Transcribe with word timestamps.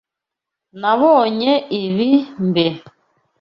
Nabonye 0.81 1.53
ibi 1.81 2.09
mbere. 2.47 2.73